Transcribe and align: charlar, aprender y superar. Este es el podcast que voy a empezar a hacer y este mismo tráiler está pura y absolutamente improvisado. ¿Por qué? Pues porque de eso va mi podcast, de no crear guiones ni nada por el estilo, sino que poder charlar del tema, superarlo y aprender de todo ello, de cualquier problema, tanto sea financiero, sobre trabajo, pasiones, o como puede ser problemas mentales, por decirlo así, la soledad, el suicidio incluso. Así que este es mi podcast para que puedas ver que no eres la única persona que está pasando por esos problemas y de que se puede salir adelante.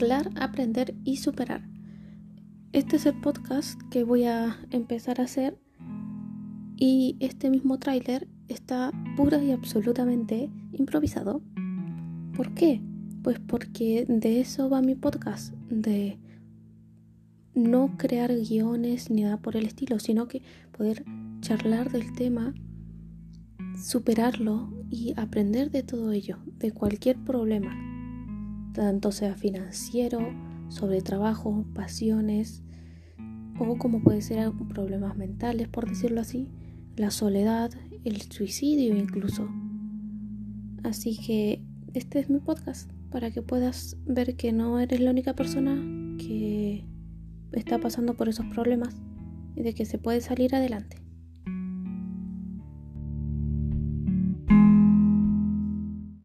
charlar, 0.00 0.30
aprender 0.36 0.94
y 1.04 1.18
superar. 1.18 1.68
Este 2.72 2.96
es 2.96 3.04
el 3.04 3.20
podcast 3.20 3.78
que 3.90 4.02
voy 4.02 4.24
a 4.24 4.56
empezar 4.70 5.20
a 5.20 5.24
hacer 5.24 5.58
y 6.78 7.18
este 7.20 7.50
mismo 7.50 7.78
tráiler 7.78 8.26
está 8.48 8.92
pura 9.14 9.42
y 9.42 9.50
absolutamente 9.50 10.48
improvisado. 10.72 11.42
¿Por 12.34 12.54
qué? 12.54 12.80
Pues 13.22 13.40
porque 13.40 14.06
de 14.08 14.40
eso 14.40 14.70
va 14.70 14.80
mi 14.80 14.94
podcast, 14.94 15.52
de 15.68 16.18
no 17.54 17.98
crear 17.98 18.34
guiones 18.34 19.10
ni 19.10 19.24
nada 19.24 19.36
por 19.36 19.54
el 19.54 19.66
estilo, 19.66 19.98
sino 19.98 20.28
que 20.28 20.40
poder 20.72 21.04
charlar 21.42 21.92
del 21.92 22.14
tema, 22.14 22.54
superarlo 23.76 24.72
y 24.88 25.12
aprender 25.18 25.70
de 25.70 25.82
todo 25.82 26.12
ello, 26.12 26.38
de 26.58 26.72
cualquier 26.72 27.18
problema, 27.22 27.89
tanto 28.72 29.12
sea 29.12 29.34
financiero, 29.34 30.20
sobre 30.68 31.02
trabajo, 31.02 31.64
pasiones, 31.74 32.62
o 33.58 33.76
como 33.76 34.02
puede 34.02 34.22
ser 34.22 34.50
problemas 34.72 35.16
mentales, 35.16 35.68
por 35.68 35.88
decirlo 35.88 36.20
así, 36.20 36.48
la 36.96 37.10
soledad, 37.10 37.70
el 38.04 38.20
suicidio 38.22 38.96
incluso. 38.96 39.48
Así 40.82 41.18
que 41.18 41.62
este 41.92 42.20
es 42.20 42.30
mi 42.30 42.38
podcast 42.38 42.90
para 43.10 43.30
que 43.30 43.42
puedas 43.42 43.96
ver 44.06 44.36
que 44.36 44.52
no 44.52 44.78
eres 44.78 45.00
la 45.00 45.10
única 45.10 45.34
persona 45.34 45.74
que 46.18 46.86
está 47.52 47.78
pasando 47.78 48.14
por 48.14 48.28
esos 48.28 48.46
problemas 48.46 48.94
y 49.56 49.62
de 49.62 49.74
que 49.74 49.84
se 49.84 49.98
puede 49.98 50.20
salir 50.20 50.54
adelante. 50.54 50.96